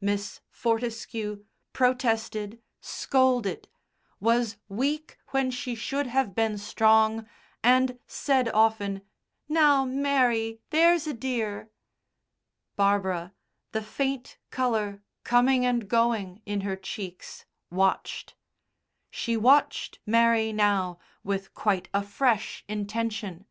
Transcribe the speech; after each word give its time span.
Miss 0.00 0.40
Fortescue 0.48 1.44
protested, 1.72 2.62
scolded, 2.80 3.66
was 4.20 4.56
weak 4.68 5.18
when 5.30 5.50
she 5.50 5.74
should 5.74 6.06
have 6.06 6.36
been 6.36 6.56
strong, 6.56 7.26
and 7.64 7.98
said 8.06 8.48
often, 8.50 9.02
"Now, 9.48 9.84
Mary, 9.84 10.60
there's 10.70 11.08
a 11.08 11.12
dear." 11.12 11.68
Barbara, 12.76 13.34
the 13.72 13.82
faint 13.82 14.38
colour 14.52 15.02
coming 15.24 15.66
and 15.66 15.88
going 15.88 16.42
in 16.46 16.60
her 16.60 16.76
cheeks, 16.76 17.44
watched. 17.68 18.36
She 19.10 19.36
watched 19.36 19.98
Mary 20.06 20.52
now 20.52 21.00
with 21.24 21.54
quite 21.54 21.88
a 21.92 22.04
fresh 22.04 22.64
intention. 22.68 23.46